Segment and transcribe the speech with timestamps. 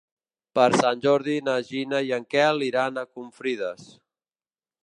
[0.59, 3.89] Per Sant Jordi na Gina i en Quel iran a Confrides.